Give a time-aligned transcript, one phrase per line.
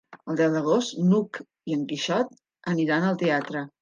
[0.33, 1.39] El deu d'agost n'Hug
[1.73, 2.33] i en Quixot
[2.73, 3.63] aniran al teatre.